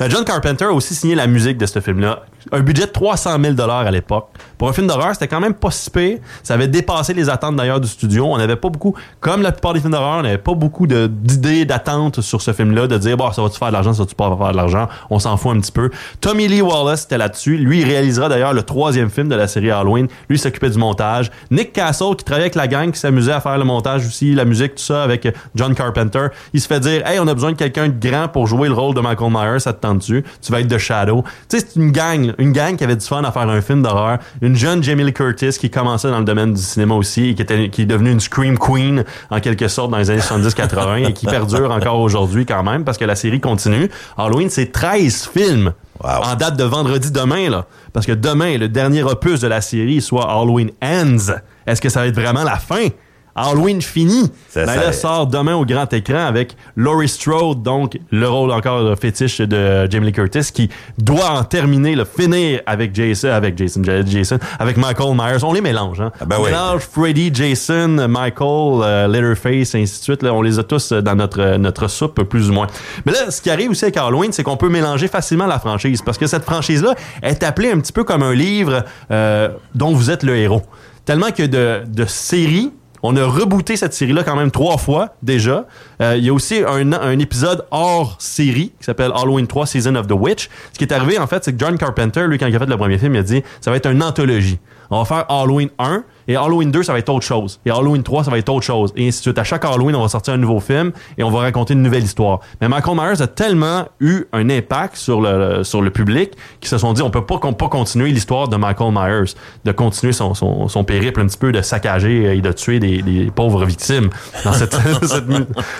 Euh, 0.00 0.08
John 0.08 0.24
Carpenter 0.24 0.64
a 0.66 0.72
aussi 0.72 0.94
signé 0.94 1.14
la 1.14 1.26
musique 1.26 1.56
de 1.58 1.66
ce 1.66 1.80
film-là. 1.80 2.22
Un 2.52 2.60
budget 2.60 2.86
de 2.86 2.90
300 2.90 3.36
000 3.56 3.70
à 3.70 3.90
l'époque. 3.90 4.28
Pour 4.58 4.68
un 4.68 4.72
film 4.72 4.86
d'horreur, 4.86 5.12
c'était 5.12 5.28
quand 5.28 5.40
même 5.40 5.54
pas 5.54 5.70
si 5.70 5.90
pire. 5.90 6.18
Ça 6.42 6.54
avait 6.54 6.68
dépassé 6.68 7.14
les 7.14 7.28
attentes 7.28 7.56
d'ailleurs 7.56 7.80
du 7.80 7.88
studio. 7.88 8.26
On 8.26 8.38
n'avait 8.38 8.56
pas 8.56 8.68
beaucoup, 8.68 8.94
comme 9.20 9.42
la 9.42 9.52
plupart 9.52 9.72
des 9.72 9.80
films 9.80 9.92
d'horreur, 9.92 10.18
on 10.18 10.22
n'avait 10.22 10.38
pas 10.38 10.54
beaucoup 10.54 10.86
d'idées, 10.86 11.64
d'attentes 11.64 12.20
sur 12.20 12.42
ce 12.42 12.52
film-là, 12.52 12.86
de 12.86 12.98
dire, 12.98 13.16
bon, 13.16 13.30
ça 13.32 13.42
va-tu 13.42 13.58
faire 13.58 13.68
de 13.68 13.72
l'argent, 13.72 13.92
ça 13.92 14.02
va-tu 14.02 14.14
pas 14.14 14.34
faire 14.36 14.52
de 14.52 14.56
l'argent? 14.56 14.88
On 15.10 15.18
s'en 15.18 15.36
fout 15.36 15.56
un 15.56 15.60
petit 15.60 15.72
peu. 15.72 15.90
Tommy 16.20 16.48
Lee 16.48 16.62
Wallace 16.62 17.04
était 17.04 17.18
là-dessus. 17.18 17.56
Lui, 17.56 17.80
il 17.80 17.84
réalisera 17.84 18.28
d'ailleurs 18.28 18.52
le 18.52 18.62
troisième 18.62 19.10
film 19.10 19.28
de 19.28 19.34
la 19.34 19.48
série 19.48 19.70
Halloween. 19.70 20.08
Lui, 20.28 20.38
s'occupait 20.38 20.70
du 20.70 20.78
montage. 20.78 21.30
Nick 21.50 21.72
Castle, 21.72 22.16
qui 22.16 22.24
travaillait 22.24 22.44
avec 22.44 22.54
la 22.54 22.68
gang, 22.68 22.90
qui 22.90 22.98
s'amusait 22.98 23.32
à 23.32 23.40
faire 23.40 23.58
le 23.58 23.64
montage 23.64 24.06
aussi, 24.06 24.34
la 24.34 24.44
musique, 24.44 24.74
tout 24.74 24.82
ça, 24.82 25.02
avec 25.02 25.26
John 25.54 25.74
Carpenter. 25.74 26.28
Il 26.52 26.60
se 26.60 26.66
fait 26.66 26.80
dire, 26.80 27.06
hey, 27.06 27.18
on 27.18 27.28
a 27.28 27.34
besoin 27.34 27.52
de 27.52 27.56
quelqu'un 27.56 27.88
de 27.88 28.08
grand 28.08 28.28
pour 28.28 28.46
jouer 28.46 28.68
le 28.68 28.74
rôle 28.74 28.94
de 28.94 29.00
Michael 29.00 29.30
Myers, 29.30 29.60
ça 29.60 29.72
te 29.72 29.80
tente-tu? 29.80 30.24
Tu 30.42 30.52
vas 30.52 30.60
être 30.60 30.68
de 30.68 30.78
Shadow. 30.78 31.24
Tu 31.48 31.58
sais, 31.58 31.66
c'est 31.66 31.80
une 31.80 31.92
gang, 31.92 32.29
une 32.38 32.52
gang 32.52 32.76
qui 32.76 32.84
avait 32.84 32.96
du 32.96 33.06
fun 33.06 33.22
à 33.24 33.32
faire 33.32 33.48
un 33.48 33.60
film 33.60 33.82
d'horreur. 33.82 34.18
Une 34.40 34.56
jeune 34.56 34.82
Jamie 34.82 35.04
Lee 35.04 35.12
Curtis 35.12 35.52
qui 35.58 35.70
commençait 35.70 36.10
dans 36.10 36.18
le 36.18 36.24
domaine 36.24 36.54
du 36.54 36.62
cinéma 36.62 36.94
aussi 36.94 37.30
et 37.30 37.34
qui, 37.34 37.42
était, 37.42 37.68
qui 37.68 37.82
est 37.82 37.86
devenue 37.86 38.10
une 38.10 38.20
Scream 38.20 38.58
Queen, 38.58 39.04
en 39.30 39.40
quelque 39.40 39.68
sorte, 39.68 39.90
dans 39.90 39.98
les 39.98 40.10
années 40.10 40.20
70-80 40.20 41.08
et 41.08 41.12
qui 41.12 41.26
perdure 41.26 41.70
encore 41.70 42.00
aujourd'hui 42.00 42.46
quand 42.46 42.62
même 42.62 42.84
parce 42.84 42.98
que 42.98 43.04
la 43.04 43.16
série 43.16 43.40
continue. 43.40 43.90
Halloween, 44.16 44.50
c'est 44.50 44.72
13 44.72 45.30
films. 45.32 45.72
Wow. 46.02 46.32
En 46.32 46.34
date 46.34 46.56
de 46.56 46.64
vendredi 46.64 47.10
demain, 47.10 47.50
là. 47.50 47.66
Parce 47.92 48.06
que 48.06 48.12
demain, 48.12 48.56
le 48.56 48.68
dernier 48.68 49.02
opus 49.02 49.40
de 49.40 49.48
la 49.48 49.60
série, 49.60 50.00
soit 50.00 50.30
Halloween 50.30 50.70
Ends. 50.82 51.34
Est-ce 51.66 51.80
que 51.80 51.90
ça 51.90 52.00
va 52.00 52.06
être 52.06 52.14
vraiment 52.14 52.42
la 52.42 52.56
fin? 52.56 52.88
Halloween 53.34 53.80
fini. 53.80 54.30
Ça, 54.48 54.66
Ben 54.66 54.74
ça- 54.74 54.80
là, 54.86 54.92
sort 54.92 55.26
demain 55.26 55.54
au 55.54 55.64
grand 55.64 55.90
écran 55.92 56.26
avec 56.26 56.56
Laurie 56.76 57.08
Strode, 57.08 57.62
donc 57.62 57.98
le 58.10 58.28
rôle 58.28 58.50
encore 58.50 58.96
fétiche 58.98 59.40
de 59.40 59.88
Jamie 59.90 60.06
Lee 60.06 60.12
Curtis, 60.12 60.50
qui 60.52 60.68
doit 60.98 61.30
en 61.30 61.44
terminer, 61.44 61.94
le 61.94 62.04
finir 62.04 62.60
avec 62.66 62.94
Jason, 62.94 63.28
avec 63.28 63.56
Jason, 63.56 63.82
Jason, 64.06 64.38
avec 64.58 64.76
Michael 64.76 65.14
Myers. 65.14 65.42
On 65.44 65.52
les 65.52 65.60
mélange, 65.60 66.00
hein. 66.00 66.12
Ah 66.20 66.24
ben 66.26 66.36
on 66.38 66.44
oui. 66.44 66.50
mélange 66.50 66.82
Freddy, 66.82 67.30
Jason, 67.32 68.08
Michael, 68.08 68.82
euh, 68.82 69.08
Leatherface, 69.08 69.74
et 69.74 69.82
ainsi 69.82 69.98
de 70.00 70.04
suite. 70.04 70.22
Là, 70.22 70.34
on 70.34 70.42
les 70.42 70.58
a 70.58 70.62
tous 70.64 70.92
euh, 70.92 71.00
dans 71.00 71.14
notre, 71.14 71.40
euh, 71.40 71.58
notre 71.58 71.88
soupe, 71.88 72.22
plus 72.24 72.50
ou 72.50 72.52
moins. 72.52 72.66
Mais 73.06 73.12
là, 73.12 73.30
ce 73.30 73.40
qui 73.40 73.50
arrive 73.50 73.70
aussi 73.70 73.84
avec 73.84 73.96
Halloween, 73.96 74.32
c'est 74.32 74.42
qu'on 74.42 74.56
peut 74.56 74.68
mélanger 74.68 75.08
facilement 75.08 75.46
la 75.46 75.58
franchise, 75.58 76.02
parce 76.02 76.18
que 76.18 76.26
cette 76.26 76.44
franchise-là 76.44 76.94
est 77.22 77.42
appelée 77.42 77.70
un 77.70 77.78
petit 77.80 77.92
peu 77.92 78.04
comme 78.04 78.22
un 78.22 78.34
livre 78.34 78.84
euh, 79.10 79.48
dont 79.74 79.92
vous 79.92 80.10
êtes 80.10 80.22
le 80.22 80.36
héros. 80.36 80.62
Tellement 81.04 81.30
que 81.30 81.42
de, 81.44 81.82
de 81.86 82.04
séries 82.04 82.72
on 83.02 83.16
a 83.16 83.24
rebooté 83.24 83.76
cette 83.76 83.94
série-là 83.94 84.22
quand 84.24 84.36
même 84.36 84.50
trois 84.50 84.78
fois 84.78 85.14
déjà. 85.22 85.66
Euh, 86.00 86.16
il 86.16 86.24
y 86.24 86.28
a 86.28 86.32
aussi 86.32 86.62
un, 86.66 86.92
un 86.92 87.18
épisode 87.18 87.66
hors 87.70 88.16
série 88.18 88.72
qui 88.78 88.84
s'appelle 88.84 89.12
Halloween 89.14 89.46
3 89.46 89.66
Season 89.66 89.94
of 89.94 90.06
the 90.06 90.12
Witch. 90.12 90.48
Ce 90.72 90.78
qui 90.78 90.84
est 90.84 90.92
arrivé, 90.92 91.18
en 91.18 91.26
fait, 91.26 91.44
c'est 91.44 91.52
que 91.52 91.58
John 91.58 91.76
Carpenter, 91.78 92.26
lui, 92.26 92.38
quand 92.38 92.46
il 92.46 92.54
a 92.54 92.58
fait 92.58 92.66
le 92.66 92.76
premier 92.76 92.98
film, 92.98 93.14
il 93.14 93.18
a 93.18 93.22
dit 93.22 93.42
ça 93.60 93.70
va 93.70 93.76
être 93.76 93.90
une 93.90 94.02
anthologie. 94.02 94.58
On 94.90 94.98
va 94.98 95.04
faire 95.04 95.24
Halloween 95.30 95.70
1 95.78 96.02
et 96.30 96.36
Halloween 96.36 96.70
2, 96.70 96.84
ça 96.84 96.92
va 96.92 97.00
être 97.00 97.08
autre 97.08 97.26
chose. 97.26 97.58
Et 97.66 97.70
Halloween 97.72 98.04
3, 98.04 98.22
ça 98.22 98.30
va 98.30 98.38
être 98.38 98.48
autre 98.50 98.64
chose. 98.64 98.92
Et 98.94 99.08
ainsi 99.08 99.18
de 99.18 99.22
suite. 99.22 99.38
À 99.38 99.42
chaque 99.42 99.64
Halloween, 99.64 99.96
on 99.96 100.02
va 100.02 100.08
sortir 100.08 100.32
un 100.32 100.36
nouveau 100.36 100.60
film 100.60 100.92
et 101.18 101.24
on 101.24 101.30
va 101.30 101.40
raconter 101.40 101.74
une 101.74 101.82
nouvelle 101.82 102.04
histoire. 102.04 102.38
Mais 102.60 102.68
Michael 102.68 102.94
Myers 102.94 103.20
a 103.20 103.26
tellement 103.26 103.88
eu 103.98 104.26
un 104.32 104.48
impact 104.48 104.94
sur 104.94 105.20
le, 105.20 105.64
sur 105.64 105.82
le 105.82 105.90
public 105.90 106.30
qu'ils 106.60 106.68
se 106.68 106.78
sont 106.78 106.92
dit 106.92 107.02
on 107.02 107.10
peut 107.10 107.26
pas, 107.26 107.38
pas 107.38 107.68
continuer 107.68 108.10
l'histoire 108.10 108.46
de 108.46 108.56
Michael 108.56 108.92
Myers, 108.92 109.34
de 109.64 109.72
continuer 109.72 110.12
son, 110.12 110.34
son, 110.34 110.68
son 110.68 110.84
périple 110.84 111.20
un 111.20 111.26
petit 111.26 111.38
peu 111.38 111.50
de 111.50 111.62
saccager 111.62 112.36
et 112.36 112.40
de 112.40 112.52
tuer 112.52 112.78
des, 112.78 113.02
des 113.02 113.32
pauvres 113.32 113.64
victimes 113.64 114.08
dans 114.44 114.52
cette, 114.52 114.76
cette 115.02 115.24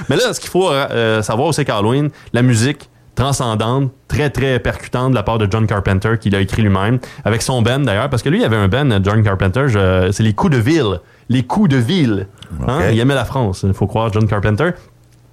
Mais 0.09 0.17
là, 0.17 0.33
ce 0.33 0.41
qu'il 0.41 0.51
faut 0.51 0.69
euh, 0.69 1.23
savoir 1.23 1.47
aussi 1.47 1.65
qu'Halloween, 1.65 2.11
la 2.33 2.43
musique 2.43 2.91
transcendante, 3.15 3.91
très 4.09 4.31
très 4.31 4.59
percutante 4.59 5.11
de 5.11 5.15
la 5.15 5.23
part 5.23 5.39
de 5.39 5.47
John 5.51 5.67
Carpenter 5.67 6.17
qu'il 6.21 6.35
a 6.35 6.41
écrit 6.41 6.63
lui-même, 6.63 6.99
avec 7.25 7.43
son 7.43 7.63
band 7.63 7.81
d'ailleurs, 7.81 8.11
parce 8.11 8.23
que 8.23 8.29
lui 8.29 8.41
il 8.41 8.45
avait 8.45 8.57
un 8.57 8.69
band, 8.69 8.99
John 9.03 9.23
Carpenter, 9.23 9.67
c'est 10.13 10.23
les 10.23 10.33
coups 10.33 10.53
de 10.53 10.59
ville, 10.59 11.01
les 11.29 11.43
coups 11.43 11.69
de 11.69 11.77
ville. 11.77 12.27
Hein? 12.67 12.91
Il 12.93 12.99
aimait 12.99 13.15
la 13.15 13.25
France, 13.25 13.65
il 13.67 13.75
faut 13.75 13.87
croire 13.87 14.13
John 14.13 14.27
Carpenter. 14.27 14.71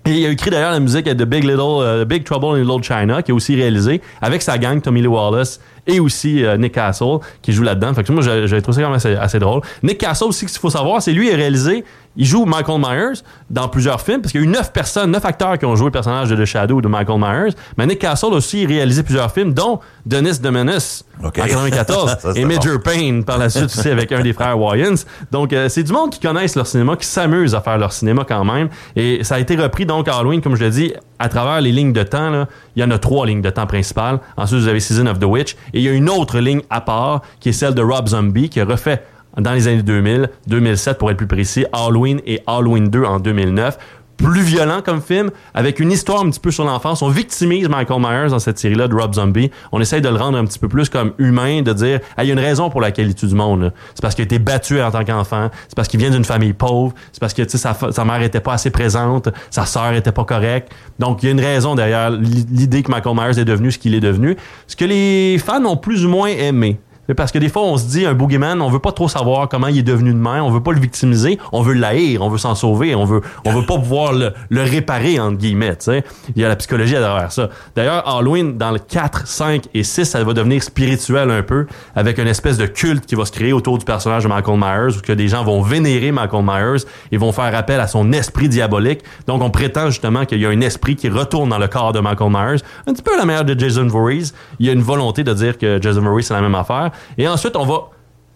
Et 0.07 0.21
il 0.21 0.25
a 0.25 0.29
écrit 0.29 0.49
d'ailleurs 0.49 0.71
la 0.71 0.79
musique 0.79 1.05
de 1.05 1.25
Big 1.25 1.43
Little 1.43 1.59
euh, 1.59 2.05
Big 2.05 2.23
Trouble 2.23 2.57
in 2.57 2.63
Little 2.63 2.81
China, 2.81 3.21
qui 3.21 3.31
est 3.31 3.33
aussi 3.33 3.55
réalisé 3.55 4.01
avec 4.21 4.41
sa 4.41 4.57
gang 4.57 4.81
Tommy 4.81 5.01
Lee 5.01 5.07
Wallace 5.07 5.59
et 5.87 5.99
aussi 5.99 6.43
euh, 6.45 6.57
Nick 6.57 6.73
Castle 6.73 7.19
qui 7.41 7.53
joue 7.53 7.63
là-dedans. 7.63 7.93
Fait 7.93 8.03
que 8.03 8.11
moi 8.11 8.21
j'ai 8.21 8.47
j'ai 8.47 8.61
trouvé 8.61 8.75
ça 8.75 8.81
quand 8.81 8.89
même 8.89 8.97
assez, 8.97 9.15
assez 9.15 9.39
drôle. 9.39 9.61
Nick 9.83 9.97
Castle 9.97 10.25
aussi, 10.25 10.45
qu'il 10.45 10.59
faut 10.59 10.69
savoir, 10.69 11.01
c'est 11.01 11.13
lui 11.13 11.27
qui 11.27 11.33
a 11.33 11.37
réalisé. 11.37 11.83
Il 12.19 12.25
joue 12.25 12.45
Michael 12.45 12.79
Myers 12.79 13.21
dans 13.51 13.67
plusieurs 13.69 14.01
films 14.01 14.21
parce 14.21 14.31
qu'il 14.31 14.41
y 14.41 14.43
a 14.43 14.47
eu 14.47 14.49
neuf 14.49 14.73
personnes, 14.73 15.11
neuf 15.11 15.23
acteurs 15.23 15.55
qui 15.59 15.65
ont 15.65 15.75
joué 15.75 15.85
le 15.85 15.91
personnage 15.91 16.29
de 16.29 16.35
The 16.35 16.45
Shadow 16.45 16.81
de 16.81 16.87
Michael 16.87 17.19
Myers. 17.19 17.53
Mais 17.77 17.85
Nick 17.85 17.99
Castle 17.99 18.29
a 18.33 18.37
aussi 18.37 18.65
réalisé 18.65 19.03
plusieurs 19.03 19.31
films, 19.31 19.53
dont 19.53 19.79
Dennis 20.03 20.39
the 20.41 20.47
Menace 20.47 21.03
Ok. 21.23 21.37
en 21.37 21.43
94 21.43 22.09
Ça, 22.19 22.33
c'est 22.33 22.39
et 22.39 22.45
bon. 22.45 22.55
Major 22.55 22.81
Payne 22.81 23.23
par 23.23 23.37
la 23.37 23.49
suite 23.49 23.65
aussi 23.65 23.89
avec 23.89 24.11
un 24.11 24.21
des 24.21 24.33
frères 24.33 24.59
Wayans. 24.59 24.95
Donc 25.31 25.53
euh, 25.53 25.69
c'est 25.69 25.83
du 25.83 25.91
monde 25.93 26.09
qui 26.09 26.19
connaissent 26.19 26.55
leur 26.55 26.65
cinéma, 26.65 26.95
qui 26.95 27.05
s'amuse 27.05 27.53
à 27.53 27.61
faire 27.61 27.77
leur 27.77 27.93
cinéma 27.93 28.25
quand 28.27 28.43
même. 28.43 28.69
Et 28.95 29.23
ça 29.23 29.35
a 29.35 29.39
été 29.39 29.55
repris 29.55 29.85
donc 29.85 30.07
à 30.07 30.15
Halloween, 30.17 30.41
comme 30.41 30.55
je 30.55 30.63
l'ai 30.63 30.71
dit, 30.71 30.93
à 31.19 31.29
travers 31.29 31.61
les 31.61 31.71
lignes 31.71 31.93
de 31.93 32.03
temps. 32.03 32.29
Là, 32.29 32.47
il 32.75 32.81
y 32.81 32.85
en 32.85 32.91
a 32.91 32.97
trois 32.97 33.25
lignes 33.25 33.41
de 33.41 33.49
temps 33.49 33.67
principales. 33.67 34.19
Ensuite, 34.35 34.61
vous 34.61 34.67
avez 34.67 34.79
Season 34.79 35.05
of 35.07 35.19
the 35.19 35.25
Witch. 35.25 35.53
Et 35.73 35.79
il 35.79 35.81
y 35.81 35.89
a 35.89 35.91
une 35.91 36.09
autre 36.09 36.39
ligne 36.39 36.61
à 36.69 36.81
part 36.81 37.21
qui 37.39 37.49
est 37.49 37.53
celle 37.53 37.73
de 37.73 37.81
Rob 37.81 38.07
Zombie 38.07 38.49
qui 38.49 38.59
a 38.59 38.65
refait 38.65 39.03
dans 39.39 39.53
les 39.53 39.67
années 39.67 39.83
2000, 39.83 40.29
2007 40.47 40.97
pour 40.97 41.11
être 41.11 41.17
plus 41.17 41.27
précis, 41.27 41.65
Halloween 41.71 42.21
et 42.25 42.41
Halloween 42.47 42.89
2 42.89 43.03
en 43.03 43.19
2009 43.19 43.77
plus 44.17 44.41
violent 44.41 44.81
comme 44.83 45.01
film, 45.01 45.29
avec 45.53 45.79
une 45.79 45.91
histoire 45.91 46.21
un 46.21 46.29
petit 46.29 46.39
peu 46.39 46.51
sur 46.51 46.65
l'enfance. 46.65 47.01
On 47.01 47.09
victimise 47.09 47.69
Michael 47.69 48.01
Myers 48.01 48.29
dans 48.29 48.39
cette 48.39 48.57
série-là 48.57 48.87
de 48.87 48.95
Rob 48.95 49.13
Zombie. 49.13 49.51
On 49.71 49.79
essaye 49.79 50.01
de 50.01 50.09
le 50.09 50.15
rendre 50.15 50.37
un 50.37 50.45
petit 50.45 50.59
peu 50.59 50.67
plus 50.67 50.89
comme 50.89 51.13
humain, 51.17 51.61
de 51.61 51.71
dire, 51.73 51.99
Ah, 52.17 52.23
il 52.23 52.27
y 52.27 52.29
a 52.31 52.33
une 52.33 52.39
raison 52.39 52.69
pour 52.69 52.81
laquelle 52.81 53.07
il 53.07 53.15
tue 53.15 53.27
du 53.27 53.35
monde. 53.35 53.71
C'est 53.93 54.01
parce 54.01 54.15
qu'il 54.15 54.23
a 54.23 54.25
été 54.25 54.39
battu 54.39 54.81
en 54.81 54.91
tant 54.91 55.05
qu'enfant. 55.05 55.49
C'est 55.67 55.75
parce 55.75 55.87
qu'il 55.87 55.99
vient 55.99 56.09
d'une 56.09 56.25
famille 56.25 56.53
pauvre. 56.53 56.93
C'est 57.11 57.19
parce 57.19 57.33
que 57.33 57.47
sa, 57.47 57.73
sa 57.73 58.05
mère 58.05 58.21
était 58.21 58.39
pas 58.39 58.53
assez 58.53 58.71
présente. 58.71 59.29
Sa 59.49 59.65
sœur 59.65 59.93
était 59.93 60.11
pas 60.11 60.25
correcte. 60.25 60.71
Donc, 60.99 61.23
il 61.23 61.27
y 61.27 61.29
a 61.29 61.31
une 61.31 61.39
raison 61.39 61.75
derrière 61.75 62.09
l'idée 62.09 62.83
que 62.83 62.91
Michael 62.91 63.15
Myers 63.15 63.39
est 63.39 63.45
devenu 63.45 63.71
ce 63.71 63.77
qu'il 63.77 63.93
est 63.93 63.99
devenu. 63.99 64.35
Ce 64.67 64.75
que 64.75 64.85
les 64.85 65.37
fans 65.37 65.63
ont 65.65 65.77
plus 65.77 66.05
ou 66.05 66.09
moins 66.09 66.27
aimé. 66.29 66.79
Parce 67.15 67.31
que 67.31 67.39
des 67.39 67.49
fois, 67.49 67.63
on 67.63 67.77
se 67.77 67.85
dit, 67.85 68.05
un 68.05 68.13
boogeyman, 68.13 68.61
on 68.61 68.69
veut 68.69 68.79
pas 68.79 68.91
trop 68.91 69.07
savoir 69.07 69.47
comment 69.49 69.67
il 69.67 69.79
est 69.79 69.83
devenu 69.83 70.11
de 70.11 70.17
même, 70.17 70.43
on 70.43 70.51
veut 70.51 70.63
pas 70.63 70.73
le 70.73 70.79
victimiser, 70.79 71.37
on 71.51 71.61
veut 71.61 71.73
l'haïr, 71.73 72.21
on 72.21 72.29
veut 72.29 72.37
s'en 72.37 72.55
sauver, 72.55 72.95
on 72.95 73.05
veut, 73.05 73.21
on 73.45 73.51
veut 73.51 73.65
pas 73.65 73.75
pouvoir 73.75 74.13
le, 74.13 74.33
le 74.49 74.61
réparer, 74.63 75.19
entre 75.19 75.37
guillemets, 75.37 75.75
tu 75.75 75.85
sais. 75.85 76.03
Il 76.35 76.41
y 76.41 76.45
a 76.45 76.47
la 76.47 76.55
psychologie 76.55 76.95
à 76.95 76.99
derrière 76.99 77.31
ça. 77.31 77.49
D'ailleurs, 77.75 78.07
Halloween, 78.07 78.57
dans 78.57 78.71
le 78.71 78.79
4, 78.79 79.27
5 79.27 79.67
et 79.73 79.83
6, 79.83 80.05
ça 80.05 80.23
va 80.23 80.33
devenir 80.33 80.61
spirituel 80.63 81.31
un 81.31 81.43
peu, 81.43 81.67
avec 81.95 82.17
une 82.17 82.27
espèce 82.27 82.57
de 82.57 82.65
culte 82.65 83.05
qui 83.05 83.15
va 83.15 83.25
se 83.25 83.31
créer 83.31 83.53
autour 83.53 83.77
du 83.77 83.85
personnage 83.85 84.23
de 84.23 84.29
Michael 84.29 84.57
Myers, 84.57 84.97
où 84.97 85.01
que 85.01 85.13
des 85.13 85.27
gens 85.27 85.43
vont 85.43 85.61
vénérer 85.61 86.11
Michael 86.11 86.43
Myers 86.43 86.85
et 87.11 87.17
vont 87.17 87.31
faire 87.31 87.55
appel 87.55 87.79
à 87.79 87.87
son 87.87 88.11
esprit 88.11 88.49
diabolique. 88.49 89.01
Donc, 89.27 89.41
on 89.41 89.49
prétend 89.49 89.89
justement 89.89 90.25
qu'il 90.25 90.39
y 90.39 90.45
a 90.45 90.49
un 90.49 90.61
esprit 90.61 90.95
qui 90.95 91.09
retourne 91.09 91.49
dans 91.49 91.59
le 91.59 91.67
corps 91.67 91.93
de 91.93 91.99
Michael 91.99 92.31
Myers. 92.31 92.61
Un 92.85 92.93
petit 92.93 93.03
peu 93.03 93.17
la 93.17 93.25
manière 93.25 93.45
de 93.45 93.57
Jason 93.57 93.87
Voorhees. 93.87 94.33
Il 94.59 94.65
y 94.65 94.69
a 94.69 94.73
une 94.73 94.81
volonté 94.81 95.23
de 95.23 95.33
dire 95.33 95.57
que 95.57 95.81
Jason 95.81 96.01
Voorhees, 96.01 96.23
c'est 96.23 96.33
la 96.33 96.41
même 96.41 96.55
affaire. 96.55 96.91
Et 97.17 97.27
ensuite, 97.27 97.55
on 97.55 97.65
va 97.65 97.89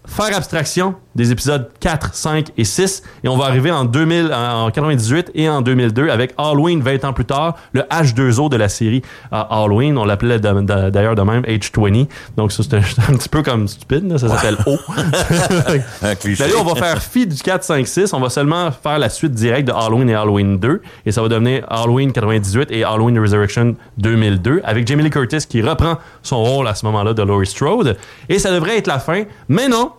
faire 0.05 0.35
abstraction 0.35 0.95
des 1.15 1.31
épisodes 1.31 1.69
4, 1.79 2.13
5 2.13 2.51
et 2.57 2.63
6 2.63 3.03
et 3.23 3.27
on 3.27 3.37
va 3.37 3.45
arriver 3.45 3.71
en 3.71 3.85
2000 3.85 4.31
en 4.33 4.71
98 4.71 5.31
et 5.35 5.49
en 5.49 5.61
2002 5.61 6.09
avec 6.09 6.33
Halloween 6.37 6.81
20 6.81 7.05
ans 7.05 7.13
plus 7.13 7.25
tard 7.25 7.57
le 7.73 7.81
H2O 7.81 8.49
de 8.49 8.57
la 8.57 8.69
série 8.69 9.01
euh, 9.33 9.43
Halloween 9.49 9.97
on 9.97 10.05
l'appelait 10.05 10.39
d'ailleurs 10.39 11.15
de 11.15 11.21
même 11.21 11.43
H20 11.43 12.07
donc 12.37 12.51
ça 12.51 12.63
c'était 12.63 12.77
un 12.77 13.15
petit 13.15 13.29
peu 13.29 13.43
comme 13.43 13.67
stupide 13.67 14.09
là, 14.09 14.17
ça 14.17 14.29
s'appelle 14.29 14.57
O 14.65 14.77
Un 16.01 16.15
cliché. 16.15 16.43
On 16.59 16.63
va 16.63 16.75
faire 16.75 17.01
fi 17.01 17.25
du 17.25 17.35
4, 17.35 17.63
5, 17.63 17.87
6. 17.87 18.13
On 18.13 18.19
va 18.19 18.29
seulement 18.29 18.71
faire 18.71 18.99
la 18.99 19.09
suite 19.09 19.33
directe 19.33 19.67
de 19.67 19.73
Halloween 19.73 20.09
et 20.09 20.15
Halloween 20.15 20.57
2. 20.57 20.81
Et 21.05 21.11
ça 21.11 21.21
va 21.21 21.27
devenir 21.27 21.65
Halloween 21.69 22.11
98 22.11 22.71
et 22.71 22.83
Halloween 22.83 23.19
Resurrection 23.19 23.75
2002 23.97 24.61
avec 24.63 24.87
Jamie 24.87 25.03
Lee 25.03 25.09
Curtis 25.09 25.45
qui 25.47 25.61
reprend 25.61 25.97
son 26.21 26.43
rôle 26.43 26.67
à 26.67 26.75
ce 26.75 26.85
moment-là 26.85 27.13
de 27.13 27.23
Laurie 27.23 27.47
Strode. 27.47 27.97
Et 28.29 28.39
ça 28.39 28.51
devrait 28.51 28.77
être 28.77 28.87
la 28.87 28.99
fin. 28.99 29.23
Mais 29.47 29.67
non! 29.67 29.91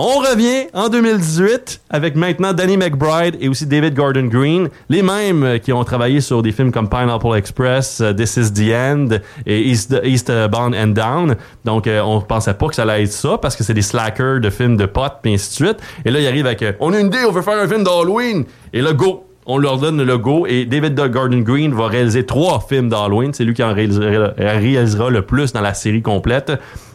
On 0.00 0.20
revient 0.20 0.68
en 0.74 0.88
2018 0.88 1.80
avec 1.90 2.14
maintenant 2.14 2.52
Danny 2.52 2.76
McBride 2.76 3.36
et 3.40 3.48
aussi 3.48 3.66
David 3.66 3.94
Gordon 3.94 4.26
Green, 4.26 4.68
les 4.88 5.02
mêmes 5.02 5.42
euh, 5.42 5.58
qui 5.58 5.72
ont 5.72 5.82
travaillé 5.82 6.20
sur 6.20 6.40
des 6.40 6.52
films 6.52 6.70
comme 6.70 6.88
Pineapple 6.88 7.34
Express, 7.36 8.00
euh, 8.00 8.12
This 8.12 8.36
Is 8.36 8.52
the 8.52 8.72
End 8.72 9.08
et 9.44 9.60
East, 9.60 9.96
Eastbound 10.04 10.76
and 10.76 10.92
Down. 10.94 11.34
Donc 11.64 11.88
euh, 11.88 12.00
on 12.00 12.20
pensait 12.20 12.54
pas 12.54 12.68
que 12.68 12.76
ça 12.76 12.82
allait 12.82 13.02
être 13.02 13.10
ça 13.10 13.38
parce 13.38 13.56
que 13.56 13.64
c'est 13.64 13.74
des 13.74 13.82
slackers 13.82 14.38
de 14.38 14.50
films 14.50 14.76
de 14.76 14.86
potes 14.86 15.16
puis 15.20 15.34
ainsi 15.34 15.50
de 15.50 15.66
suite. 15.66 15.78
Et 16.04 16.12
là 16.12 16.20
il 16.20 16.28
arrive 16.28 16.46
avec 16.46 16.62
euh, 16.62 16.74
on 16.78 16.92
a 16.92 17.00
une 17.00 17.08
idée, 17.08 17.24
on 17.26 17.32
veut 17.32 17.42
faire 17.42 17.58
un 17.58 17.66
film 17.66 17.82
d'Halloween 17.82 18.44
et 18.72 18.80
là 18.80 18.92
go 18.92 19.24
on 19.46 19.58
leur 19.58 19.78
donne 19.78 19.96
le 19.96 20.04
logo 20.04 20.46
et 20.46 20.64
David 20.64 20.94
Gordon 21.10 21.38
Green 21.38 21.74
va 21.74 21.88
réaliser 21.88 22.24
trois 22.24 22.60
films 22.60 22.88
d'Halloween. 22.88 23.32
C'est 23.32 23.44
lui 23.44 23.54
qui 23.54 23.64
en 23.64 23.74
réalisera 23.74 25.10
le 25.10 25.22
plus 25.22 25.52
dans 25.54 25.62
la 25.62 25.72
série 25.74 26.02
complète. 26.02 26.52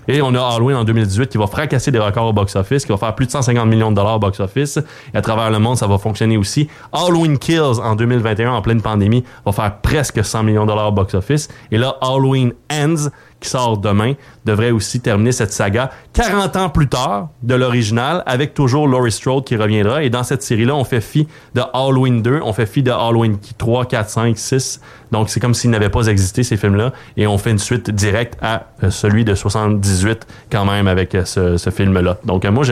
Et 0.07 0.21
on 0.21 0.33
a 0.35 0.41
Halloween 0.41 0.77
en 0.77 0.83
2018 0.83 1.29
qui 1.29 1.37
va 1.37 1.47
fracasser 1.47 1.91
des 1.91 1.99
records 1.99 2.27
au 2.27 2.33
box-office, 2.33 2.85
qui 2.85 2.91
va 2.91 2.97
faire 2.97 3.15
plus 3.15 3.25
de 3.25 3.31
150 3.31 3.67
millions 3.67 3.91
de 3.91 3.95
dollars 3.95 4.15
au 4.15 4.19
box-office. 4.19 4.77
Et 5.13 5.17
à 5.17 5.21
travers 5.21 5.49
le 5.51 5.59
monde, 5.59 5.77
ça 5.77 5.87
va 5.87 5.97
fonctionner 5.97 6.37
aussi. 6.37 6.67
Halloween 6.91 7.37
Kills 7.37 7.79
en 7.81 7.95
2021, 7.95 8.51
en 8.51 8.61
pleine 8.61 8.81
pandémie, 8.81 9.23
va 9.45 9.51
faire 9.51 9.77
presque 9.81 10.23
100 10.23 10.43
millions 10.43 10.63
de 10.63 10.69
dollars 10.69 10.89
au 10.89 10.91
box-office. 10.91 11.49
Et 11.71 11.77
là, 11.77 11.95
Halloween 12.01 12.53
Ends, 12.71 13.09
qui 13.43 13.49
sort 13.49 13.77
demain, 13.77 14.13
devrait 14.45 14.71
aussi 14.71 14.99
terminer 14.99 15.31
cette 15.31 15.51
saga 15.53 15.91
40 16.13 16.55
ans 16.55 16.69
plus 16.69 16.87
tard 16.87 17.29
de 17.43 17.53
l'original, 17.55 18.23
avec 18.25 18.53
toujours 18.53 18.87
Laurie 18.87 19.11
Strode 19.11 19.43
qui 19.43 19.55
reviendra. 19.55 20.03
Et 20.03 20.09
dans 20.09 20.23
cette 20.23 20.41
série-là, 20.41 20.73
on 20.75 20.83
fait 20.83 21.01
fi 21.01 21.27
de 21.53 21.61
Halloween 21.73 22.21
2, 22.21 22.39
on 22.43 22.53
fait 22.53 22.65
fi 22.65 22.81
de 22.81 22.91
Halloween 22.91 23.37
3, 23.57 23.85
4, 23.85 24.09
5, 24.09 24.37
6. 24.37 24.81
Donc, 25.11 25.29
c'est 25.29 25.39
comme 25.39 25.53
s'ils 25.53 25.69
n'avaient 25.69 25.89
pas 25.89 26.07
existé, 26.07 26.43
ces 26.43 26.57
films-là. 26.57 26.91
Et 27.17 27.27
on 27.27 27.37
fait 27.37 27.51
une 27.51 27.59
suite 27.59 27.91
directe 27.91 28.35
à 28.41 28.63
euh, 28.83 28.89
celui 28.89 29.23
de 29.25 29.35
78, 29.35 30.25
quand 30.51 30.65
même, 30.65 30.87
avec 30.87 31.13
euh, 31.13 31.25
ce, 31.25 31.57
ce 31.57 31.69
film-là. 31.69 32.17
Donc, 32.25 32.45
euh, 32.45 32.51
moi, 32.51 32.63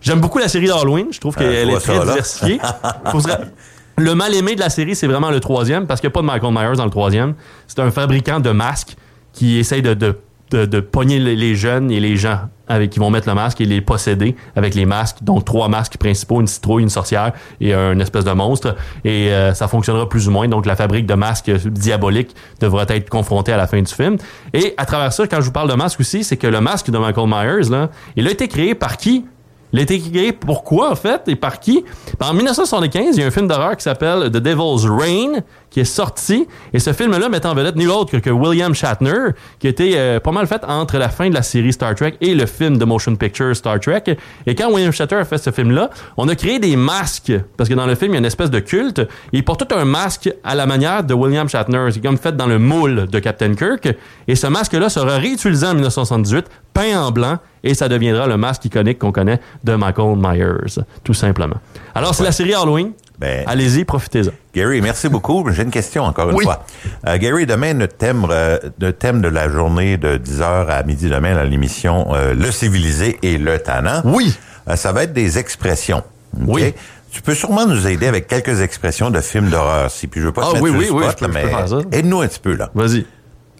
j'aime 0.00 0.20
beaucoup 0.20 0.38
la 0.38 0.48
série 0.48 0.66
d'Halloween. 0.66 1.06
Je 1.12 1.20
trouve 1.20 1.36
Euh, 1.38 1.40
qu'elle 1.40 1.70
je 1.70 1.76
est 1.76 1.80
très 1.80 1.98
diversifiée. 2.00 2.60
Le 3.98 4.14
mal 4.14 4.34
aimé 4.34 4.54
de 4.54 4.60
la 4.60 4.68
série, 4.68 4.94
c'est 4.94 5.06
vraiment 5.06 5.30
le 5.30 5.40
troisième, 5.40 5.86
parce 5.86 6.02
qu'il 6.02 6.08
n'y 6.08 6.12
a 6.12 6.14
pas 6.14 6.20
de 6.20 6.26
Michael 6.26 6.52
Myers 6.52 6.76
dans 6.76 6.84
le 6.84 6.90
troisième. 6.90 7.34
C'est 7.66 7.78
un 7.78 7.90
fabricant 7.90 8.40
de 8.40 8.50
masques 8.50 8.94
qui 9.36 9.58
essaye 9.58 9.82
de, 9.82 9.94
de, 9.94 10.16
de, 10.64 10.80
pogner 10.80 11.18
les, 11.18 11.36
les 11.36 11.54
jeunes 11.54 11.90
et 11.90 12.00
les 12.00 12.16
gens 12.16 12.40
avec 12.68 12.90
qui 12.90 12.98
vont 12.98 13.10
mettre 13.10 13.28
le 13.28 13.34
masque 13.34 13.60
et 13.60 13.66
les 13.66 13.80
posséder 13.80 14.34
avec 14.56 14.74
les 14.74 14.86
masques. 14.86 15.18
Donc 15.22 15.44
trois 15.44 15.68
masques 15.68 15.98
principaux, 15.98 16.40
une 16.40 16.46
citrouille, 16.46 16.82
une 16.82 16.88
sorcière 16.88 17.32
et 17.60 17.74
un 17.74 18.00
espèce 18.00 18.24
de 18.24 18.32
monstre. 18.32 18.74
Et 19.04 19.30
euh, 19.30 19.54
ça 19.54 19.68
fonctionnera 19.68 20.08
plus 20.08 20.26
ou 20.26 20.30
moins. 20.30 20.48
Donc 20.48 20.66
la 20.66 20.74
fabrique 20.74 21.06
de 21.06 21.14
masques 21.14 21.50
diaboliques 21.50 22.34
devra 22.60 22.84
être 22.88 23.10
confrontée 23.10 23.52
à 23.52 23.58
la 23.58 23.66
fin 23.66 23.80
du 23.80 23.92
film. 23.92 24.16
Et 24.54 24.74
à 24.78 24.86
travers 24.86 25.12
ça, 25.12 25.26
quand 25.26 25.40
je 25.40 25.46
vous 25.46 25.52
parle 25.52 25.70
de 25.70 25.76
masque 25.76 26.00
aussi, 26.00 26.24
c'est 26.24 26.38
que 26.38 26.46
le 26.46 26.60
masque 26.60 26.90
de 26.90 26.98
Michael 26.98 27.28
Myers, 27.28 27.70
là, 27.70 27.90
il 28.16 28.26
a 28.26 28.30
été 28.30 28.48
créé 28.48 28.74
par 28.74 28.96
qui? 28.96 29.26
Il 29.76 29.80
a 29.80 29.82
été 29.82 30.00
créé 30.00 30.32
pourquoi, 30.32 30.90
en 30.90 30.94
fait, 30.94 31.24
et 31.26 31.36
par 31.36 31.60
qui? 31.60 31.84
En 32.18 32.32
1975, 32.32 33.14
il 33.14 33.20
y 33.20 33.22
a 33.22 33.26
un 33.26 33.30
film 33.30 33.46
d'horreur 33.46 33.76
qui 33.76 33.82
s'appelle 33.82 34.30
The 34.30 34.38
Devil's 34.38 34.86
Reign, 34.86 35.42
qui 35.68 35.80
est 35.80 35.84
sorti. 35.84 36.48
Et 36.72 36.78
ce 36.78 36.94
film-là 36.94 37.28
met 37.28 37.44
en 37.44 37.52
vedette 37.52 37.76
nul 37.76 37.90
autre 37.90 38.16
que 38.20 38.30
William 38.30 38.74
Shatner, 38.74 39.34
qui 39.58 39.68
été 39.68 39.98
euh, 39.98 40.18
pas 40.18 40.32
mal 40.32 40.46
fait 40.46 40.64
entre 40.64 40.96
la 40.96 41.10
fin 41.10 41.28
de 41.28 41.34
la 41.34 41.42
série 41.42 41.74
Star 41.74 41.94
Trek 41.94 42.14
et 42.22 42.34
le 42.34 42.46
film 42.46 42.78
de 42.78 42.86
motion 42.86 43.14
picture 43.16 43.54
Star 43.54 43.78
Trek. 43.78 44.04
Et 44.46 44.54
quand 44.54 44.72
William 44.72 44.92
Shatner 44.92 45.18
a 45.18 45.24
fait 45.26 45.36
ce 45.36 45.50
film-là, 45.50 45.90
on 46.16 46.26
a 46.28 46.34
créé 46.34 46.58
des 46.58 46.74
masques, 46.74 47.34
parce 47.58 47.68
que 47.68 47.74
dans 47.74 47.84
le 47.84 47.96
film, 47.96 48.12
il 48.12 48.14
y 48.14 48.16
a 48.16 48.20
une 48.20 48.24
espèce 48.24 48.50
de 48.50 48.60
culte. 48.60 49.02
Il 49.32 49.44
porte 49.44 49.68
tout 49.68 49.76
un 49.76 49.84
masque 49.84 50.32
à 50.42 50.54
la 50.54 50.64
manière 50.64 51.04
de 51.04 51.12
William 51.12 51.50
Shatner. 51.50 51.88
C'est 51.92 52.00
comme 52.00 52.16
fait 52.16 52.34
dans 52.34 52.46
le 52.46 52.58
moule 52.58 53.08
de 53.08 53.18
Captain 53.18 53.54
Kirk. 53.54 53.94
Et 54.26 54.36
ce 54.36 54.46
masque-là 54.46 54.88
sera 54.88 55.18
réutilisé 55.18 55.66
en 55.66 55.74
1978, 55.74 56.46
peint 56.76 57.00
en 57.00 57.10
blanc, 57.10 57.38
et 57.64 57.74
ça 57.74 57.88
deviendra 57.88 58.26
le 58.26 58.36
masque 58.36 58.64
iconique 58.66 58.98
qu'on 58.98 59.12
connaît 59.12 59.40
de 59.64 59.74
Michael 59.74 60.16
Myers, 60.16 60.82
tout 61.04 61.14
simplement. 61.14 61.56
Alors, 61.94 62.14
c'est 62.14 62.24
la 62.24 62.32
série 62.32 62.54
Halloween. 62.54 62.92
Ben- 63.18 63.44
Allez-y, 63.46 63.84
profitez-en. 63.84 64.30
Gary, 64.54 64.82
merci 64.82 65.08
beaucoup. 65.08 65.42
J'ai 65.50 65.62
une 65.62 65.70
question 65.70 66.04
encore 66.04 66.28
une 66.30 66.36
Oui. 66.36 66.44
fois. 66.44 66.64
Euh, 67.06 67.16
Gary, 67.16 67.46
demain, 67.46 67.72
notre 67.72 67.96
thème, 67.96 68.26
euh, 68.30 68.58
le 68.78 68.92
thème 68.92 69.22
de 69.22 69.28
la 69.28 69.48
journée 69.48 69.96
de 69.96 70.18
10h 70.18 70.68
à 70.68 70.82
midi 70.82 71.08
demain 71.08 71.34
dans 71.34 71.42
l'émission 71.48 72.08
euh, 72.14 72.34
Le 72.34 72.50
civilisé 72.50 73.18
et 73.22 73.38
le 73.38 73.58
tannant. 73.58 74.02
Oui. 74.04 74.36
Euh, 74.68 74.76
ça 74.76 74.92
va 74.92 75.04
être 75.04 75.14
des 75.14 75.38
expressions. 75.38 76.02
Oui. 76.46 76.74
Tu 77.10 77.22
peux 77.22 77.34
sûrement 77.34 77.64
nous 77.66 77.86
aider 77.86 78.06
avec 78.06 78.26
quelques 78.26 78.60
expressions 78.60 79.10
de 79.10 79.20
films 79.22 79.48
d'horreur. 79.48 79.90
Si, 79.90 80.06
puis 80.08 80.20
je 80.20 80.26
veux 80.26 80.32
pas 80.32 80.42
te 80.42 80.46
Ah, 80.48 80.52
mettre 80.52 80.64
oui, 80.64 80.70
sur 80.70 80.78
oui, 80.78 80.86
le 80.86 80.92
oui, 80.92 81.02
spot, 81.04 81.16
je 81.18 81.24
peux- 81.26 81.32
là, 81.32 81.76
mais 81.90 81.98
aide-nous 81.98 82.20
un 82.20 82.26
petit 82.28 82.40
peu, 82.40 82.54
là. 82.54 82.68
Vas-y. 82.74 83.06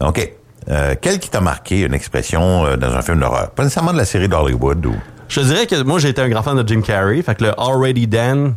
OK. 0.00 0.32
Euh, 0.68 0.94
quel 1.00 1.18
qui 1.18 1.30
t'a 1.30 1.40
marqué 1.40 1.82
une 1.82 1.94
expression 1.94 2.66
euh, 2.66 2.76
dans 2.76 2.92
un 2.94 3.02
film 3.02 3.20
d'horreur? 3.20 3.50
Pas 3.50 3.62
nécessairement 3.62 3.92
de 3.92 3.98
la 3.98 4.04
série 4.04 4.28
d'Hollywood 4.28 4.84
ou... 4.86 4.94
Je 5.28 5.40
dirais 5.40 5.66
que 5.66 5.82
moi, 5.82 5.98
j'ai 5.98 6.08
été 6.10 6.22
un 6.22 6.28
grand 6.28 6.42
fan 6.42 6.60
de 6.60 6.66
Jim 6.66 6.80
Carrey. 6.82 7.22
Fait 7.22 7.34
que 7.34 7.44
le 7.44 7.60
Already 7.60 8.06
Dan 8.06 8.54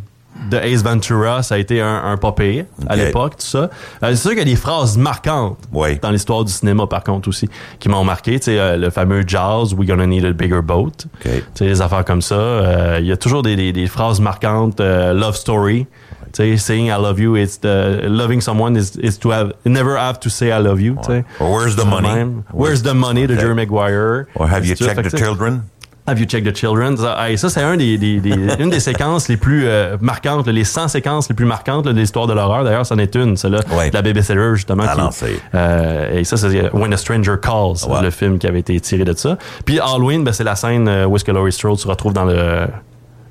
de 0.50 0.58
Ace 0.58 0.84
Ventura, 0.84 1.44
ça 1.44 1.56
a 1.56 1.58
été 1.58 1.82
un, 1.82 2.04
un 2.06 2.18
pas 2.18 2.32
pire 2.32 2.66
à 2.88 2.96
l'époque, 2.96 3.38
tout 3.38 3.46
ça. 3.46 3.70
Euh, 4.04 4.10
c'est 4.12 4.16
sûr 4.16 4.30
qu'il 4.32 4.40
y 4.40 4.42
a 4.42 4.46
des 4.46 4.56
phrases 4.56 4.98
marquantes 4.98 5.58
Oui. 5.74 6.00
dans 6.02 6.12
l'histoire 6.12 6.44
du 6.46 6.52
cinéma, 6.52 6.88
par 6.88 7.04
contre, 7.04 7.28
aussi, 7.30 7.50
qui 7.80 7.90
m'ont 7.90 8.04
marqué. 8.04 8.40
Tu 8.40 8.46
sais, 8.46 8.60
euh, 8.60 8.78
le 8.78 8.90
fameux 8.90 9.24
Jaws, 9.28 9.74
We're 9.78 9.86
gonna 9.88 10.08
need 10.08 10.26
a 10.26 10.32
bigger 10.34 10.62
boat. 10.62 11.06
Ok. 11.26 11.32
Tu 11.32 11.42
sais, 11.56 11.66
des 11.68 11.82
affaires 11.82 12.06
comme 12.06 12.22
ça. 12.22 12.36
Euh, 12.36 12.98
Il 13.00 13.06
y 13.06 13.12
a 13.12 13.18
toujours 13.18 13.44
des, 13.44 13.56
des, 13.56 13.72
des 13.74 13.88
phrases 13.88 14.20
marquantes. 14.20 14.80
euh, 14.80 15.14
love 15.14 15.36
story. 15.36 15.88
Tu 16.32 16.44
sais, 16.44 16.58
saying 16.58 16.86
I 16.88 16.98
love 17.02 17.20
you, 17.20 17.36
it's 17.36 17.60
the, 17.60 18.02
loving 18.08 18.40
someone 18.40 18.76
is, 18.78 18.96
is 19.02 19.18
to 19.20 19.32
have, 19.32 19.54
never 19.66 19.98
have 19.98 20.20
to 20.20 20.30
say 20.30 20.50
I 20.52 20.60
love 20.62 20.80
you. 20.80 20.96
tu 21.04 21.12
sais. 21.12 21.26
Or 21.40 21.50
Where's 21.58 21.76
the 21.76 21.86
money? 21.86 22.44
Where's 22.54 22.84
the 22.84 22.94
money? 22.94 23.26
De. 23.28 23.36
Jerry 23.36 23.56
Maguire. 23.56 24.28
Or 24.36 24.48
Have 24.48 24.64
you 24.66 24.76
checked 24.76 25.04
the 25.10 25.18
children? 25.18 25.64
Have 26.10 26.20
you 26.20 26.26
checked 26.26 26.52
the 26.52 26.56
children? 26.58 26.98
Ça, 26.98 27.16
hey, 27.30 27.38
ça, 27.38 27.50
c'est 27.50 27.62
un 27.62 27.78
des, 27.78 27.98
des- 27.98 28.20
des- 28.20 28.32
une 28.60 28.70
des 28.70 28.80
séquences 28.80 29.28
les 29.28 29.38
plus 29.38 29.68
euh, 29.68 29.98
marquantes, 30.02 30.48
les 30.48 30.64
100 30.64 30.88
séquences 30.88 31.30
les 31.30 31.36
plus 31.36 31.46
marquantes 31.46 31.86
là, 31.86 31.94
de 31.94 32.00
l'histoire 32.00 32.26
de 32.26 32.34
l'horreur. 32.34 32.64
D'ailleurs, 32.64 32.86
c'en 32.86 32.98
est 32.98 33.16
une, 33.16 33.38
celle-là, 33.38 33.60
Ouais. 33.78 33.90
de 33.90 33.96
la 33.96 34.02
babysitter, 34.02 34.56
justement. 34.56 34.84
Ah 34.88 34.96
qui- 34.96 35.02
non, 35.02 35.12
c'est- 35.12 35.40
euh, 35.54 36.18
et 36.20 36.24
ça, 36.24 36.38
c'est 36.38 36.72
When 36.74 36.92
a 36.94 36.98
Stranger 36.98 37.36
Calls, 37.42 37.88
Ouais. 37.88 38.02
le 38.02 38.10
film 38.10 38.40
qui 38.40 38.48
avait 38.48 38.60
été 38.60 38.80
tiré 38.80 39.04
de 39.06 39.14
ça. 39.16 39.38
Puis 39.66 39.80
Halloween, 39.80 40.24
ben, 40.24 40.32
c'est 40.34 40.44
la 40.44 40.56
scène 40.56 40.88
euh, 40.88 41.06
où 41.06 41.16
est-ce 41.16 41.24
que 41.26 41.32
Laurie 41.32 41.52
Strode 41.52 41.78
se 41.78 41.88
retrouve 41.88 42.14
dans 42.14 42.26
le, 42.26 42.68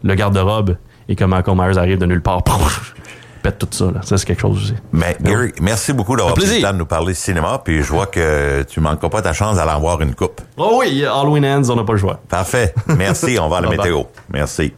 le 0.05 0.15
garde-robe 0.15 0.77
et 1.09 1.17
que 1.17 1.25
Michael 1.25 1.57
Myers 1.57 1.79
arrive 1.79 1.99
de 1.99 2.07
nulle 2.07 2.23
part. 2.23 2.43
Pète 3.43 3.59
tout 3.59 3.69
ça, 3.71 3.87
là. 3.87 4.01
Ça, 4.03 4.19
c'est 4.19 4.27
quelque 4.27 4.41
chose 4.41 4.57
aussi. 4.57 4.75
Mais 4.93 5.17
Gary, 5.21 5.53
merci 5.61 5.93
beaucoup 5.93 6.17
d'avoir 6.17 6.35
pris 6.35 6.47
le 6.47 6.63
temps 6.63 6.73
de 6.73 6.79
nous 6.79 6.87
parler 6.87 7.13
de 7.13 7.19
cinéma, 7.19 7.61
puis 7.65 7.83
je 7.83 7.93
vois 7.93 8.07
que 8.07 8.63
tu 8.65 8.81
manqueras 8.81 9.09
pas 9.09 9.23
ta 9.23 9.33
chance 9.33 9.57
d'aller 9.57 9.71
en 9.71 9.81
voir 9.81 10.01
une 10.01 10.15
coupe. 10.15 10.41
Oh 10.57 10.79
oui, 10.81 11.05
Halloween 11.05 11.45
ends, 11.45 11.71
on 11.71 11.77
n'a 11.77 11.85
pas 11.85 11.93
le 11.93 11.99
choix. 11.99 12.21
Parfait. 12.29 12.75
Merci. 12.87 13.39
On 13.41 13.49
va 13.49 13.59
à 13.59 13.61
la 13.61 13.71
météo. 13.71 14.03
Merci. 14.31 14.73